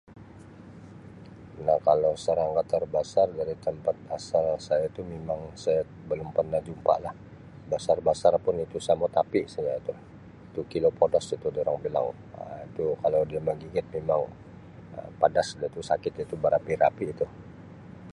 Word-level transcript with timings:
Memang 1.61 1.77
kalau 1.89 2.11
serangga 2.23 2.63
terbesar 2.73 3.27
dari 3.39 3.53
tempat 3.65 3.93
asal 4.17 4.45
saya 4.67 4.85
itu 4.91 5.01
memang 5.13 5.41
saya 5.63 5.81
belum 6.09 6.29
pernah 6.37 6.57
jumpa 6.67 6.95
lah. 7.05 7.13
Besar-besar 7.71 8.33
pun 8.45 8.55
itu 8.65 8.77
samut 8.87 9.11
api 9.21 9.41
saja 9.53 9.73
itu, 9.81 9.93
tu 10.57 10.61
killer 10.71 10.93
padas 10.99 11.25
itu 11.35 11.45
orang 11.63 11.77
bilang 11.85 12.05
Um 12.39 12.63
tu 12.75 12.85
kalau 13.05 13.21
dia 13.31 13.41
menggigit 13.47 13.85
memang 13.95 14.21
padas 15.21 15.47
itu, 15.67 15.79
sakit 15.89 16.13
itu 16.25 16.33
barapi-api 16.43 17.05
itu. 17.13 17.25